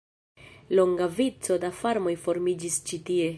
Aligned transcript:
Longa 0.79 1.07
vico 1.19 1.59
da 1.65 1.69
farmoj 1.83 2.17
formiĝis 2.25 2.81
ĉi 2.91 3.01
tie. 3.11 3.29